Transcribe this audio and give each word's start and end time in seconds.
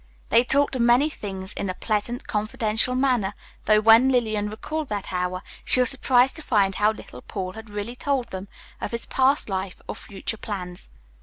They 0.29 0.43
talked 0.43 0.75
of 0.75 0.81
many 0.81 1.11
things 1.11 1.53
in 1.53 1.69
a 1.69 1.75
pleasant, 1.75 2.25
confidential 2.25 2.95
manner, 2.95 3.35
though 3.65 3.81
when 3.81 4.09
Lillian 4.09 4.49
recalled 4.49 4.89
that 4.89 5.13
hour, 5.13 5.43
she 5.63 5.79
was 5.79 5.91
surprised 5.91 6.35
to 6.37 6.41
find 6.41 6.73
how 6.73 6.91
little 6.91 7.21
Paul 7.21 7.53
had 7.53 7.69
really 7.69 7.95
told 7.95 8.29
them 8.29 8.47
of 8.81 8.89
his 8.93 9.05
past 9.05 9.47
life 9.47 9.79
or 9.87 9.93
future 9.93 10.37
plans. 10.37 10.89